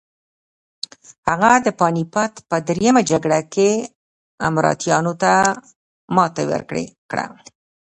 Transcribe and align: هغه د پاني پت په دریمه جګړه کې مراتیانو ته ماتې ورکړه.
هغه 1.29 1.51
د 1.65 1.67
پاني 1.79 2.03
پت 2.13 2.33
په 2.49 2.57
دریمه 2.67 3.01
جګړه 3.11 3.39
کې 3.53 3.69
مراتیانو 4.55 5.13
ته 5.21 5.31
ماتې 6.15 6.43
ورکړه. 6.51 6.85